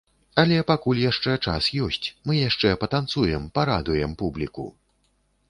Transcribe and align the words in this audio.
Але 0.43 0.55
пакуль 0.69 1.01
яшчэ 1.11 1.35
час 1.49 1.67
ёсць, 1.87 2.07
мы 2.29 2.33
яшчэ 2.39 2.73
патанцуем, 2.85 3.47
парадуем 3.59 4.19
публіку! 4.25 4.69